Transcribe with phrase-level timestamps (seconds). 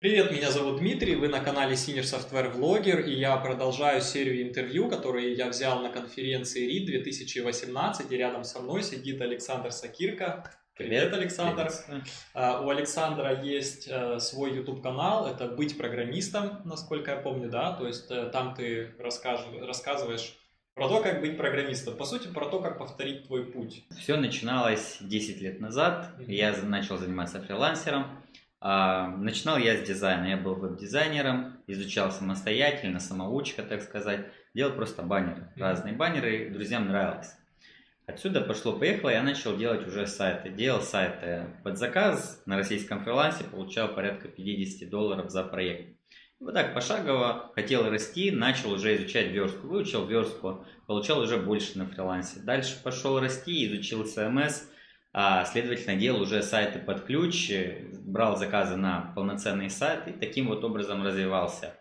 [0.00, 4.88] Привет, меня зовут Дмитрий, вы на канале Senior Software Vlogger, и я продолжаю серию интервью,
[4.88, 10.48] которые я взял на конференции RID 2018, и рядом со мной сидит Александр Сакирка.
[10.76, 11.72] Привет, Александр.
[11.84, 12.04] Привет.
[12.32, 17.88] Uh, у Александра есть uh, свой YouTube-канал, это «Быть программистом», насколько я помню, да, то
[17.88, 20.38] есть uh, там ты рассказываешь
[20.78, 23.82] про то, как быть программистом, по сути, про то, как повторить твой путь.
[23.98, 26.32] Все начиналось 10 лет назад, mm-hmm.
[26.32, 28.27] я начал заниматься фрилансером, а,
[28.60, 35.52] начинал я с дизайна, я был веб-дизайнером, изучал самостоятельно, самоучка, так сказать, делал просто баннеры,
[35.56, 37.34] разные баннеры, друзьям нравилось.
[38.08, 40.48] Отсюда пошло-поехало, я начал делать уже сайты.
[40.48, 45.94] Делал сайты под заказ на российском фрилансе, получал порядка 50 долларов за проект.
[46.40, 49.66] Вот так пошагово хотел расти, начал уже изучать верстку.
[49.66, 52.40] Выучил верстку, получал уже больше на фрилансе.
[52.40, 54.77] Дальше пошел расти, изучил CMS, а,
[55.12, 57.50] следовательно, делал уже сайты под ключ,
[58.04, 61.74] брал заказы на полноценные сайты, таким вот образом развивался.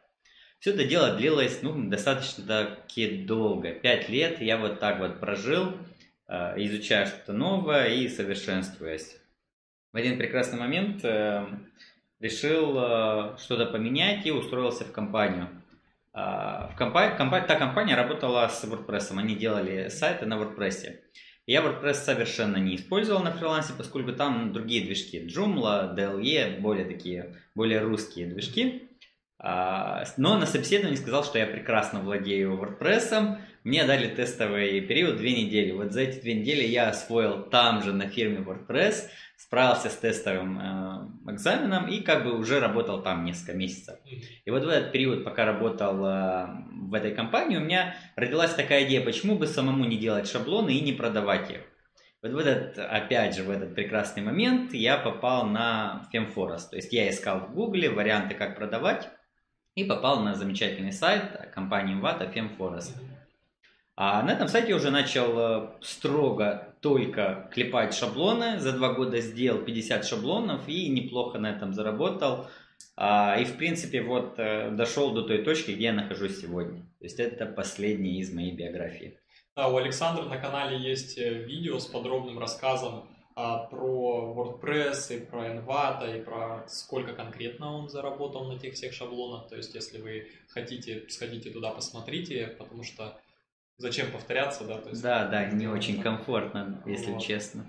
[0.59, 3.71] Все это дело длилось ну, достаточно таки долго.
[3.73, 5.73] Пять лет я вот так вот прожил,
[6.27, 9.17] а, изучая что-то новое и совершенствуясь.
[9.93, 11.45] В один прекрасный момент э,
[12.19, 15.47] решил э, что-то поменять и устроился в компанию.
[16.11, 20.99] А, в компа- компа- та компания работала с WordPress, они делали сайты на WordPress.
[21.47, 25.25] Я WordPress совершенно не использовал на фрилансе, поскольку там другие движки.
[25.25, 28.89] Joomla, DLE, более такие, более русские движки.
[29.39, 33.39] А, но на собеседовании сказал, что я прекрасно владею WordPress.
[33.67, 35.73] Мне дали тестовый период две недели.
[35.73, 40.57] Вот за эти две недели я освоил там же на фирме WordPress, справился с тестовым
[40.57, 43.99] э, экзаменом и как бы уже работал там несколько месяцев.
[44.45, 48.85] И вот в этот период, пока работал э, в этой компании, у меня родилась такая
[48.85, 51.59] идея, почему бы самому не делать шаблоны и не продавать их.
[52.21, 56.69] Вот в этот, опять же, в этот прекрасный момент я попал на FemForest.
[56.69, 59.09] То есть я искал в Гугле варианты, как продавать,
[59.75, 62.93] и попал на замечательный сайт компании Vata FemForest.
[63.99, 68.59] А на этом сайте я уже начал э, строго только клепать шаблоны.
[68.59, 72.47] За два года сделал 50 шаблонов и неплохо на этом заработал.
[72.95, 76.81] А, и в принципе вот э, дошел до той точки, где я нахожусь сегодня.
[76.99, 79.19] То есть это последнее из моей биографии.
[79.55, 85.25] Да, у Александра на канале есть э, видео с подробным рассказом а, про WordPress и
[85.25, 89.47] про Envato и про сколько конкретно он заработал на тех всех шаблонах.
[89.47, 93.19] То есть если вы хотите, сходите туда, посмотрите, потому что
[93.77, 94.77] зачем повторяться, да?
[94.79, 97.23] То есть, да, да, не очень комфортно, если вот.
[97.23, 97.65] честно.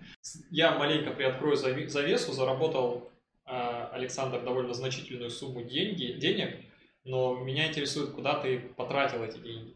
[0.51, 3.11] Я маленько приоткрою завесу, заработал
[3.47, 6.57] э, Александр довольно значительную сумму деньги, денег,
[7.05, 9.75] но меня интересует, куда ты потратил эти деньги.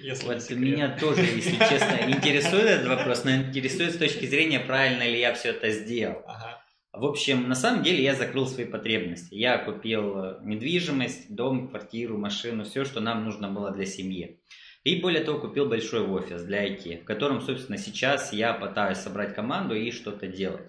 [0.00, 5.02] Если вот меня тоже, если честно, интересует этот вопрос, но интересует с точки зрения, правильно
[5.02, 6.22] ли я все это сделал.
[6.26, 6.60] Ага.
[6.92, 9.34] В общем, на самом деле я закрыл свои потребности.
[9.34, 14.40] Я купил э, недвижимость, дом, квартиру, машину, все, что нам нужно было для семьи.
[14.84, 19.34] И более того, купил большой офис для IT, в котором, собственно, сейчас я пытаюсь собрать
[19.34, 20.66] команду и что-то делать.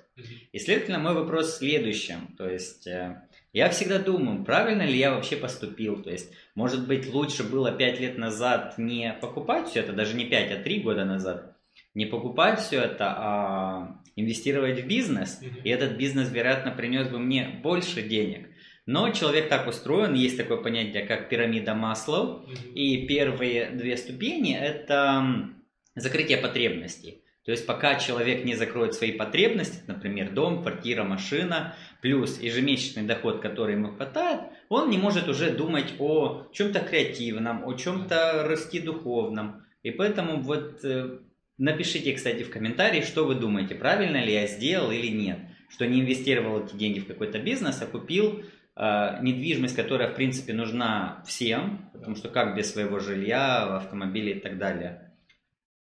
[0.53, 2.33] И, следовательно, мой вопрос в следующем.
[2.37, 3.21] То есть, э,
[3.51, 6.01] я всегда думаю, правильно ли я вообще поступил.
[6.01, 10.25] То есть, может быть, лучше было 5 лет назад не покупать все это, даже не
[10.25, 11.57] 5, а 3 года назад,
[11.93, 15.41] не покупать все это, а инвестировать в бизнес.
[15.65, 18.47] И этот бизнес, вероятно, принес бы мне больше денег.
[18.85, 25.49] Но человек так устроен, есть такое понятие, как пирамида Маслоу, и первые две ступени– это
[25.95, 27.23] закрытие потребностей.
[27.45, 33.39] То есть пока человек не закроет свои потребности, например, дом, квартира, машина, плюс ежемесячный доход,
[33.39, 39.63] который ему хватает, он не может уже думать о чем-то креативном, о чем-то расти духовном.
[39.83, 41.19] И поэтому вот э,
[41.59, 45.37] напишите, кстати, в комментарии, что вы думаете, правильно ли я сделал или нет.
[45.69, 48.43] Что не инвестировал эти деньги в какой-то бизнес, а купил
[48.77, 54.57] недвижимость, которая, в принципе, нужна всем, потому что как без своего жилья, автомобиля и так
[54.57, 55.13] далее.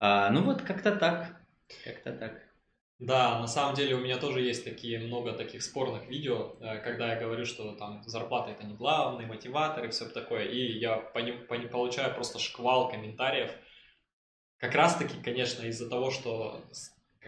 [0.00, 1.36] А, ну вот как-то так,
[1.84, 2.50] как-то так.
[2.98, 7.14] Да, на самом деле у меня тоже есть такие много таких спорных видео, э, когда
[7.14, 11.18] я говорю, что там зарплата это не главный мотиватор и все такое, и я по
[11.18, 13.50] ним, по ним получаю просто шквал комментариев.
[14.58, 16.62] Как раз таки, конечно, из-за того, что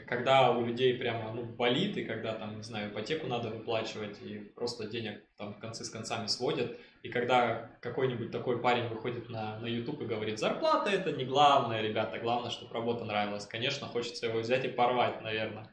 [0.07, 4.39] когда у людей прямо ну, болит, и когда там, не знаю, ипотеку надо выплачивать, и
[4.39, 9.59] просто денег там в конце с концами сводят, и когда какой-нибудь такой парень выходит на,
[9.59, 13.45] на YouTube и говорит, зарплата это не главное, ребята, главное, чтобы работа нравилась.
[13.45, 15.69] Конечно, хочется его взять и порвать, наверное.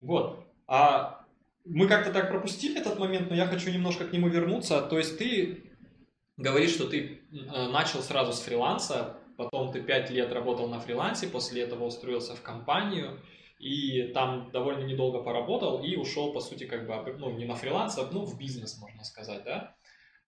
[0.00, 0.44] Вот.
[0.66, 1.24] А
[1.64, 4.82] мы как-то так пропустили этот момент, но я хочу немножко к нему вернуться.
[4.82, 5.70] То есть ты
[6.36, 11.28] говоришь, что ты э, начал сразу с фриланса, потом ты пять лет работал на фрилансе,
[11.28, 13.20] после этого устроился в компанию,
[13.60, 17.98] и там довольно недолго поработал и ушел, по сути, как бы, ну, не на фриланс,
[17.98, 19.76] а ну, в бизнес, можно сказать, да?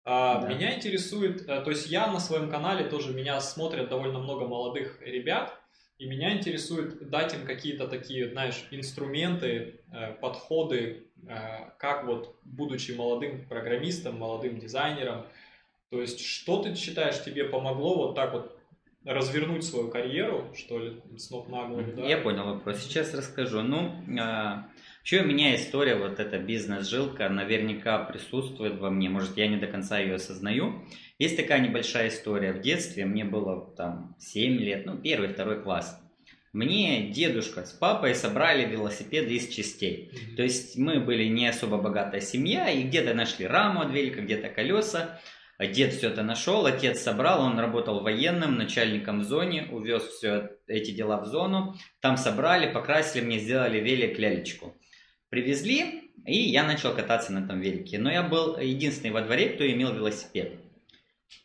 [0.04, 0.48] А, да.
[0.48, 5.00] Меня интересует, э, то есть я на своем канале тоже, меня смотрят довольно много молодых
[5.02, 5.56] ребят,
[5.98, 12.90] и меня интересует дать им какие-то такие, знаешь, инструменты, э, подходы, э, как вот, будучи
[12.90, 15.26] молодым программистом, молодым дизайнером,
[15.90, 18.58] то есть что ты считаешь тебе помогло вот так вот
[19.04, 22.06] развернуть свою карьеру, что ли, с ног на голову, да?
[22.06, 23.62] Я понял вопрос, сейчас расскажу.
[23.62, 24.68] Ну, а,
[25.10, 29.98] у меня история, вот эта бизнес-жилка, наверняка присутствует во мне, может, я не до конца
[29.98, 30.84] ее осознаю.
[31.18, 32.52] Есть такая небольшая история.
[32.52, 35.98] В детстве мне было там 7 лет, ну, первый, второй класс.
[36.52, 40.10] Мне дедушка с папой собрали велосипеды из частей.
[40.12, 40.36] Mm-hmm.
[40.36, 44.50] То есть мы были не особо богатая семья, и где-то нашли раму от велика, где-то
[44.50, 45.18] колеса.
[45.66, 50.90] Дед все это нашел, отец собрал, он работал военным, начальником в зоне, увез все эти
[50.90, 51.76] дела в зону.
[52.00, 54.76] Там собрали, покрасили мне, сделали велик лялечку.
[55.28, 57.98] Привезли, и я начал кататься на этом велике.
[57.98, 60.58] Но я был единственный во дворе, кто имел велосипед.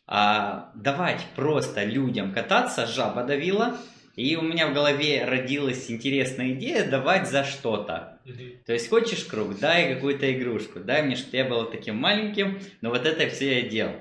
[0.06, 3.78] А давать просто людям кататься жаба давила.
[4.16, 8.18] И у меня в голове родилась интересная идея давать за что-то.
[8.26, 8.64] Mm-hmm.
[8.66, 12.90] То есть хочешь круг, дай какую-то игрушку, дай мне, что я был таким маленьким, но
[12.90, 13.94] вот это все я делал.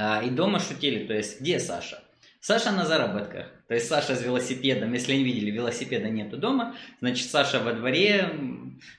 [0.00, 2.00] А, и дома шутили, то есть где Саша?
[2.40, 3.46] Саша на заработках.
[3.66, 8.30] То есть Саша с велосипедом, если не видели, велосипеда нету дома, значит Саша во дворе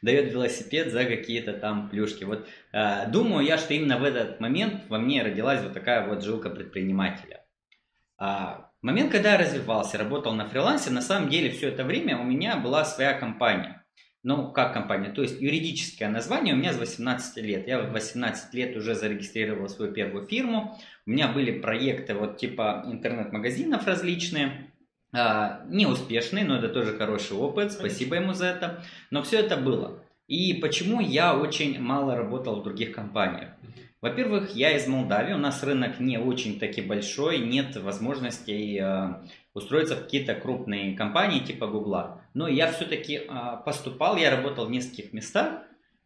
[0.01, 2.25] дает велосипед за какие-то там плюшки.
[2.25, 6.21] Вот э, думаю я, что именно в этот момент во мне родилась вот такая вот
[6.21, 7.45] жилка предпринимателя.
[8.17, 12.25] А, момент, когда я развивался, работал на фрилансе, на самом деле все это время у
[12.25, 13.78] меня была своя компания.
[14.21, 15.11] Ну, как компания?
[15.11, 17.67] То есть юридическое название у меня с 18 лет.
[17.67, 20.77] Я в 18 лет уже зарегистрировал свою первую фирму.
[21.05, 24.71] У меня были проекты вот типа интернет-магазинов различные.
[25.11, 27.71] А, неуспешные, но это тоже хороший опыт.
[27.71, 28.83] Спасибо ему за это.
[29.09, 30.03] Но все это было.
[30.27, 33.51] И почему я очень мало работал в других компаниях?
[34.01, 39.15] Во-первых, я из Молдавии, у нас рынок не очень таки большой, нет возможностей э,
[39.53, 42.18] устроиться в какие-то крупные компании типа Гугла.
[42.33, 43.27] Но я все-таки э,
[43.65, 45.63] поступал, я работал в нескольких местах,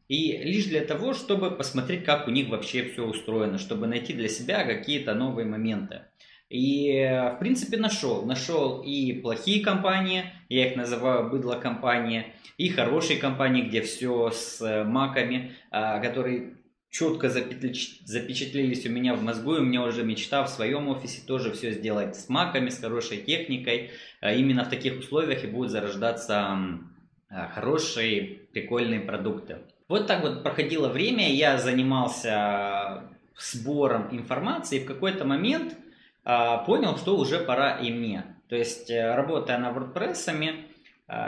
[0.07, 4.27] и лишь для того, чтобы посмотреть, как у них вообще все устроено, чтобы найти для
[4.27, 6.03] себя какие-то новые моменты.
[6.49, 6.91] И,
[7.35, 8.25] в принципе, нашел.
[8.25, 14.83] Нашел и плохие компании, я их называю быдло-компании, и хорошие компании, где все с э,
[14.83, 16.57] маками, а, которые
[16.93, 21.51] четко запечатлелись у меня в мозгу, и у меня уже мечта в своем офисе тоже
[21.51, 23.89] все сделать с маками, с хорошей техникой.
[24.21, 26.55] А именно в таких условиях и будут зарождаться
[27.29, 29.57] а, хорошие, прикольные продукты.
[29.87, 33.05] Вот так вот проходило время, я занимался
[33.39, 35.75] сбором информации, и в какой-то момент
[36.23, 38.23] а, понял, что уже пора и мне.
[38.49, 40.55] То есть, э, работая на WordPress,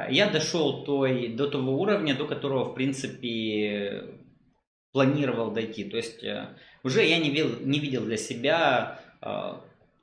[0.10, 4.16] я дошел той, до того уровня, до которого, в принципе,
[4.96, 5.84] планировал дойти.
[5.84, 6.48] То есть э,
[6.82, 9.56] уже я не видел, не видел для себя э,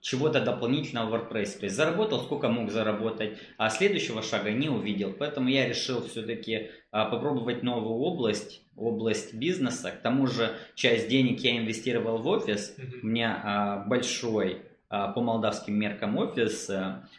[0.03, 1.61] чего-то дополнительного в WordPress.
[1.61, 5.15] То есть заработал, сколько мог заработать, а следующего шага не увидел.
[5.19, 9.93] Поэтому я решил все-таки э, попробовать новую область, область бизнеса.
[9.93, 12.77] К тому же часть денег я инвестировал в офис.
[13.03, 14.61] У меня большой
[14.91, 16.71] по молдавским меркам офис.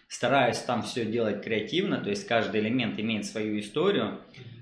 [0.07, 4.19] Стараюсь там все делать креативно, то есть каждый элемент имеет свою историю.
[4.29, 4.52] А,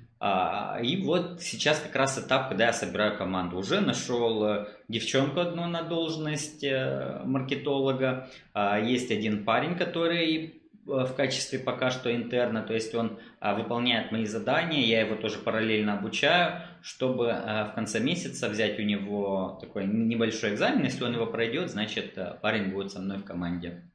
[0.83, 3.57] и вот сейчас как раз этап, когда я собираю команду.
[3.57, 8.29] Уже нашел э, девчонку одну на должность э, маркетолога.
[8.53, 10.51] А, есть один парень, который э,
[10.85, 15.39] в качестве пока что интерна, то есть он а, выполняет мои задания, я его тоже
[15.39, 20.83] параллельно обучаю, чтобы в конце месяца взять у него такой небольшой экзамен.
[20.83, 23.90] Если он его пройдет, значит парень будет со мной в команде.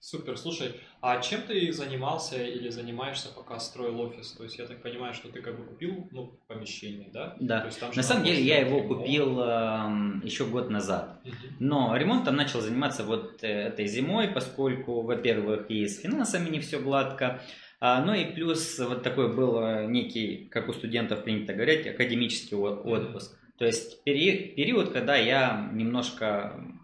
[0.00, 4.30] Супер, слушай, а чем ты занимался или занимаешься, пока строил офис?
[4.32, 7.36] То есть я так понимаю, что ты как бы купил ну, помещение, да?
[7.40, 7.60] Да.
[7.60, 11.20] То есть, там На самом деле я его купил э, еще год назад.
[11.24, 11.34] Угу.
[11.58, 16.78] Но ремонтом начал заниматься вот э, этой зимой, поскольку, во-первых, и с финансами не все
[16.78, 17.42] гладко.
[17.80, 22.56] А, ну и плюс вот такой был э, некий, как у студентов принято говорить, академический
[22.56, 23.36] отпуск.
[23.58, 26.77] То есть период, период когда я немножко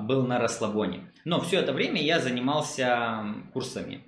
[0.00, 1.10] был на расслабоне.
[1.24, 4.04] Но все это время я занимался курсами.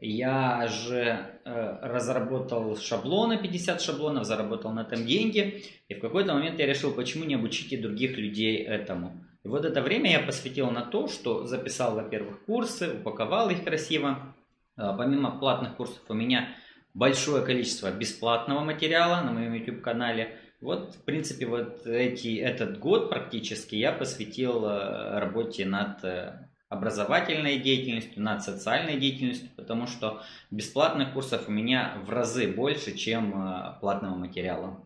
[0.00, 5.64] Я же э, разработал шаблоны, 50 шаблонов, заработал на этом деньги.
[5.88, 9.24] И в какой-то момент я решил, почему не обучить и других людей этому.
[9.44, 14.34] И вот это время я посвятил на то, что записал, во-первых, курсы, упаковал их красиво.
[14.76, 16.48] Э, помимо платных курсов у меня
[16.94, 23.76] большое количество бесплатного материала на моем YouTube-канале– вот, в принципе, вот эти, этот год практически
[23.76, 31.46] я посвятил э, работе над э, образовательной деятельностью, над социальной деятельностью, потому что бесплатных курсов
[31.46, 34.84] у меня в разы больше, чем э, платного материала.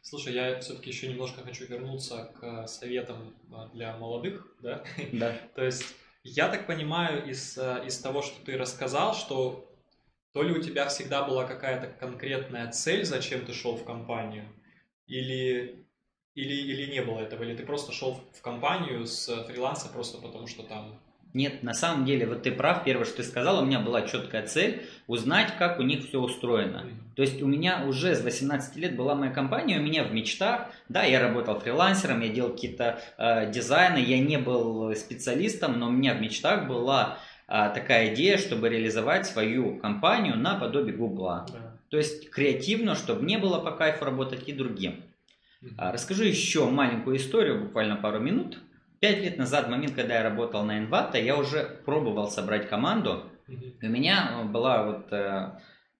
[0.00, 3.34] Слушай, я все-таки еще немножко хочу вернуться к советам
[3.74, 4.84] для молодых, да?
[5.12, 5.36] Да.
[5.54, 5.84] То есть
[6.22, 9.70] я так понимаю из, из того, что ты рассказал, что
[10.32, 14.44] то ли у тебя всегда была какая-то конкретная цель, зачем ты шел в компанию,
[15.06, 15.86] или,
[16.34, 20.46] или, или не было этого, или ты просто шел в компанию с фриланса просто потому,
[20.46, 21.00] что там
[21.34, 24.46] нет, на самом деле, вот ты прав, первое, что ты сказал, у меня была четкая
[24.46, 26.86] цель узнать, как у них все устроено.
[27.16, 30.70] То есть у меня уже с 18 лет была моя компания, у меня в мечтах,
[30.88, 35.90] да, я работал фрилансером, я делал какие-то э, дизайны, я не был специалистом, но у
[35.90, 37.18] меня в мечтах была
[37.48, 41.46] э, такая идея, чтобы реализовать свою компанию наподобие Гугла.
[41.52, 41.73] Да.
[41.94, 45.04] То есть креативно, чтобы не было по кайфу работать и другим.
[45.62, 45.92] Mm-hmm.
[45.92, 48.58] Расскажу еще маленькую историю, буквально пару минут.
[48.98, 53.30] Пять лет назад, в момент, когда я работал на Envato, я уже пробовал собрать команду.
[53.80, 55.52] У меня э, была вот э,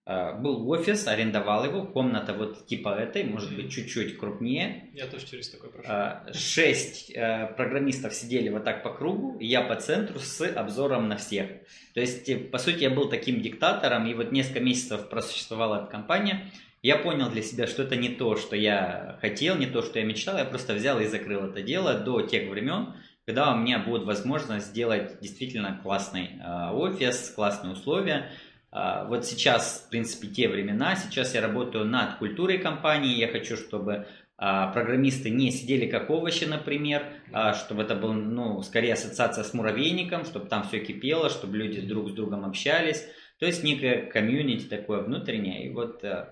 [0.06, 4.90] был офис, арендовал его, комната вот типа этой, может быть, чуть-чуть крупнее.
[4.92, 6.34] Я тоже через такой прошел.
[6.34, 7.12] Шесть
[7.56, 11.48] программистов сидели вот так по кругу, и я по центру с обзором на всех.
[11.94, 16.50] То есть, по сути, я был таким диктатором, и вот несколько месяцев просуществовала эта компания.
[16.82, 20.04] Я понял для себя, что это не то, что я хотел, не то, что я
[20.04, 20.36] мечтал.
[20.36, 22.92] Я просто взял и закрыл это дело до тех времен,
[23.24, 28.30] когда у меня будет возможность сделать действительно классный э, офис, классные условия.
[28.74, 30.96] Э, вот сейчас, в принципе, те времена.
[30.96, 33.16] Сейчас я работаю над культурой компании.
[33.16, 34.06] Я хочу, чтобы э,
[34.38, 40.24] программисты не сидели как овощи, например, э, чтобы это была, ну, скорее ассоциация с муравейником,
[40.24, 43.06] чтобы там все кипело, чтобы люди друг с другом общались.
[43.38, 45.66] То есть некое комьюнити такое внутреннее.
[45.66, 46.28] И вот э,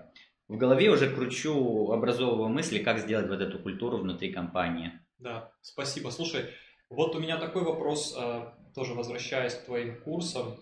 [0.47, 4.91] в голове уже кручу, образовываю мысли, как сделать вот эту культуру внутри компании.
[5.17, 6.09] Да, спасибо.
[6.09, 6.45] Слушай,
[6.89, 10.57] вот у меня такой вопрос, а, тоже возвращаясь к твоим курсам.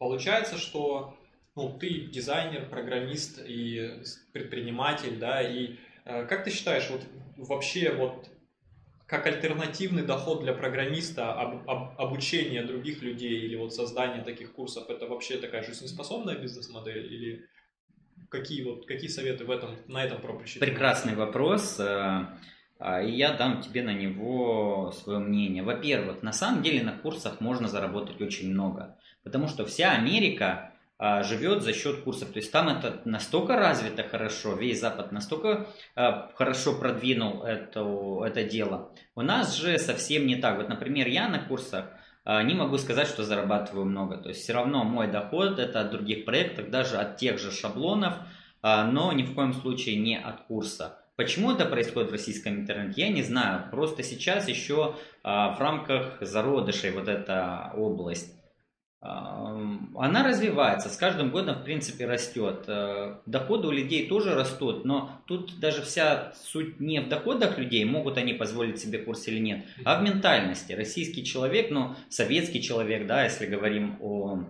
[0.00, 1.14] Получается, что
[1.54, 4.00] ну, ты дизайнер, программист и
[4.32, 5.76] предприниматель, да, и
[6.06, 7.02] а, как ты считаешь, вот
[7.36, 8.30] вообще вот
[9.04, 14.88] как альтернативный доход для программиста об, об, обучение других людей или вот создание таких курсов,
[14.88, 17.46] это вообще такая жизнеспособная бизнес-модель или
[18.30, 20.60] какие вот какие советы в этом на этом проприще?
[20.60, 21.78] Прекрасный вопрос.
[21.78, 22.24] Э,
[22.78, 25.62] а, и я дам тебе на него свое мнение.
[25.62, 31.22] Во-первых, на самом деле на курсах можно заработать очень много, потому что вся Америка а,
[31.22, 32.30] живет за счет курсов.
[32.30, 37.80] То есть там это настолько развито хорошо, весь Запад настолько а, хорошо продвинул это,
[38.26, 38.92] это дело.
[39.14, 40.58] У нас же совсем не так.
[40.58, 41.86] Вот, например, я на курсах
[42.26, 44.18] не могу сказать, что зарабатываю много.
[44.18, 48.12] То есть все равно мой доход это от других проектов, даже от тех же шаблонов,
[48.62, 51.00] но ни в коем случае не от курса.
[51.20, 53.64] Почему это происходит в российском интернете, я не знаю.
[53.70, 58.39] Просто сейчас еще а, в рамках зародышей вот эта область.
[59.02, 59.58] А,
[59.94, 62.64] она развивается, с каждым годом в принципе растет.
[62.68, 67.84] А, доходы у людей тоже растут, но тут даже вся суть не в доходах людей,
[67.86, 70.74] могут они позволить себе курс или нет, а в ментальности.
[70.74, 74.44] Российский человек, ну советский человек, да, если говорим о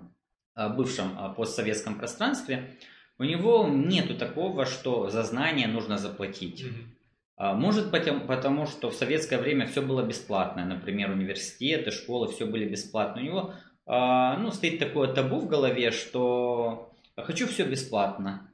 [0.76, 2.76] бывшем постсоветском пространстве,
[3.18, 6.64] у него нету такого, что за знания нужно заплатить.
[6.64, 7.54] Mm-hmm.
[7.54, 12.68] Может потому, потому, что в советское время все было бесплатно, например, университеты, школы, все были
[12.68, 13.22] бесплатно.
[13.22, 13.54] У него а,
[13.90, 18.50] ну, стоит такое табу в голове, что хочу все бесплатно.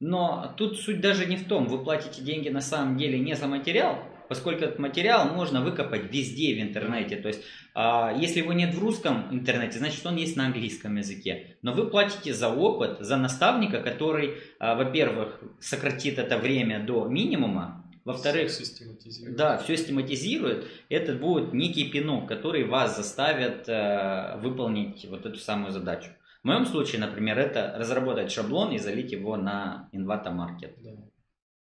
[0.00, 3.48] Но тут суть даже не в том, вы платите деньги на самом деле не за
[3.48, 7.16] материал, поскольку этот материал можно выкопать везде в интернете.
[7.16, 7.42] То есть,
[7.74, 11.56] а, если его нет в русском интернете, значит он есть на английском языке.
[11.62, 17.77] Но вы платите за опыт, за наставника, который, а, во-первых, сократит это время до минимума,
[18.12, 19.36] во-вторых, все систематизирует.
[19.36, 20.66] Да, все систематизирует.
[20.88, 26.10] Это будет некий пинок, который вас заставит э, выполнить вот эту самую задачу.
[26.42, 30.74] В моем случае, например, это разработать шаблон и залить его на Envato Market.
[30.82, 30.90] Да.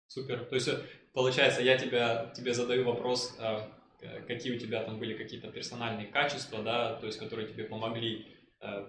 [0.08, 0.44] Супер.
[0.44, 0.68] То есть
[1.12, 3.68] Получается, я тебя, тебе задаю вопрос, а,
[4.26, 8.26] какие у тебя там были какие-то персональные качества, да, то есть которые тебе помогли,
[8.60, 8.86] э,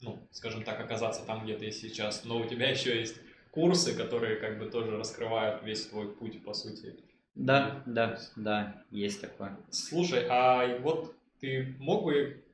[0.00, 2.24] ну, скажем так, оказаться там, где ты сейчас.
[2.24, 3.16] Но у тебя еще есть
[3.50, 6.96] курсы, которые как бы тоже раскрывают весь твой путь, по сути.
[7.34, 9.56] Да, да, да, есть такое.
[9.70, 12.44] Слушай, а вот ты мог бы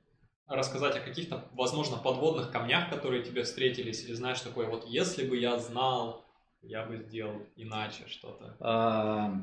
[0.46, 5.36] рассказать о каких-то, возможно, подводных камнях, которые тебе встретились, или знаешь такое, вот если бы
[5.36, 6.24] я знал,
[6.62, 8.56] я бы сделал иначе что-то.
[8.60, 9.34] А,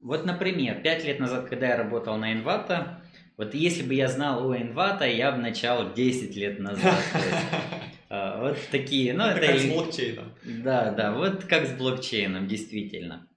[0.00, 3.00] вот, например, пять лет назад, когда я работал на Envato,
[3.36, 7.02] вот если бы я знал о Envato, я бы начал 10 лет назад.
[8.08, 9.46] А, вот такие, ну это...
[9.46, 10.32] Как с блокчейном.
[10.44, 13.28] Да, да, вот как с блокчейном, действительно.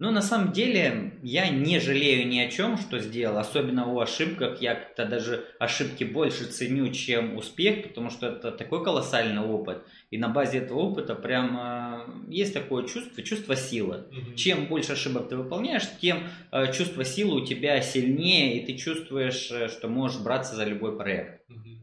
[0.00, 4.60] Ну, на самом деле, я не жалею ни о чем, что сделал, особенно о ошибках.
[4.60, 9.84] Я как-то даже ошибки больше ценю, чем успех, потому что это такой колоссальный опыт.
[10.10, 14.06] И на базе этого опыта прям есть такое чувство, чувство силы.
[14.10, 14.34] Угу.
[14.34, 19.48] Чем больше ошибок ты выполняешь, тем э, чувство силы у тебя сильнее, и ты чувствуешь,
[19.52, 21.48] э, что можешь браться за любой проект.
[21.48, 21.73] Угу.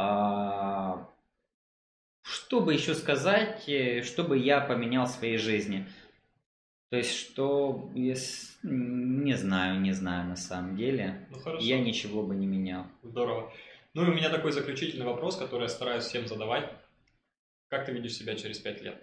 [0.00, 1.10] А,
[2.22, 5.88] что бы еще сказать, э, что бы я поменял в своей жизни?
[6.90, 11.26] То есть, что, если, не знаю, не знаю на самом деле.
[11.30, 11.66] Ну, хорошо.
[11.66, 12.86] Я ничего бы не менял.
[13.02, 13.52] Здорово.
[13.94, 16.72] Ну и у меня такой заключительный вопрос, который я стараюсь всем задавать.
[17.68, 19.02] Как ты видишь себя через пять лет?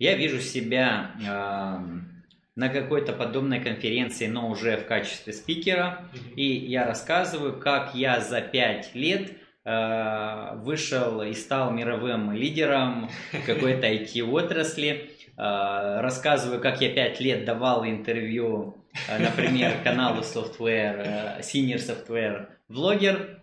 [0.00, 2.17] Я вижу себя э,
[2.58, 6.08] на какой-то подобной конференции, но уже в качестве спикера.
[6.34, 9.30] И я рассказываю, как я за пять лет
[9.64, 13.10] э, вышел и стал мировым лидером
[13.46, 15.12] какой-то IT-отрасли.
[15.36, 18.74] Э, рассказываю, как я пять лет давал интервью,
[19.08, 23.36] э, например, каналу Software, Senior Software Vlogger.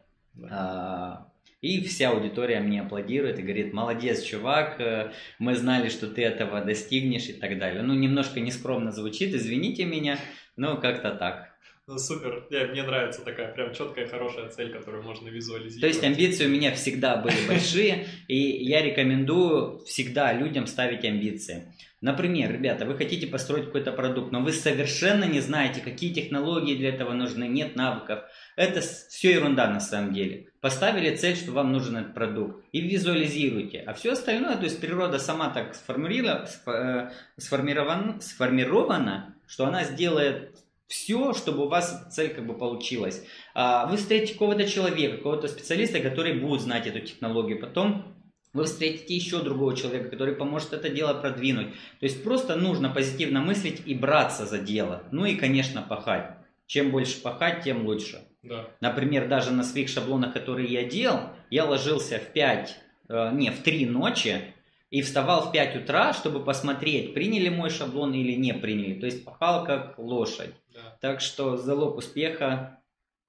[1.61, 7.29] И вся аудитория мне аплодирует и говорит, молодец, чувак, мы знали, что ты этого достигнешь
[7.29, 7.81] и так далее.
[7.81, 10.19] Ну, немножко нескромно звучит, извините меня,
[10.55, 11.55] но как-то так.
[11.87, 12.47] Ну, супер.
[12.49, 15.81] Я, мне нравится такая прям четкая, хорошая цель, которую можно визуализировать.
[15.81, 21.71] То есть амбиции у меня всегда были большие, и я рекомендую всегда людям ставить амбиции.
[22.01, 26.89] Например, ребята, вы хотите построить какой-то продукт, но вы совершенно не знаете, какие технологии для
[26.89, 28.23] этого нужны, нет навыков.
[28.55, 30.47] Это все ерунда на самом деле.
[30.65, 33.83] Поставили цель, что вам нужен этот продукт, и визуализируйте.
[33.85, 40.57] А все остальное, то есть природа сама так сформирована, э, сформирована, сформирована что она сделает
[40.87, 43.23] все, чтобы у вас цель как бы получилась.
[43.53, 48.15] А, вы встретите какого-то человека, какого-то специалиста, который будет знать эту технологию, потом
[48.53, 51.73] вы встретите еще другого человека, который поможет это дело продвинуть.
[51.99, 55.03] То есть просто нужно позитивно мыслить и браться за дело.
[55.11, 56.37] Ну и, конечно, пахать.
[56.65, 58.23] Чем больше пахать, тем лучше.
[58.45, 58.67] Да.
[58.79, 62.77] Например, даже на своих шаблонах, которые я делал, я ложился в 5,
[63.09, 64.41] э, не, в 3 ночи
[64.89, 68.99] и вставал в 5 утра, чтобы посмотреть, приняли мой шаблон или не приняли.
[68.99, 70.53] То есть пахал как лошадь.
[71.01, 72.79] Так что залог успеха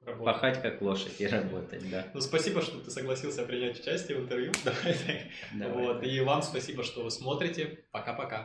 [0.06, 0.24] Работать.
[0.24, 2.06] пахать как лошадь и работать, да.
[2.14, 4.52] Ну, спасибо, что ты согласился принять участие в интервью.
[4.64, 5.16] Давай так.
[5.52, 6.04] Давай, вот.
[6.04, 7.80] И вам спасибо, что вы смотрите.
[7.90, 8.34] Пока-пока.